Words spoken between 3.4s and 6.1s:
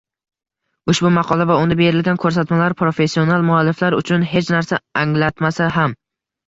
mualliflar uchun hech narsa anglatmasa ham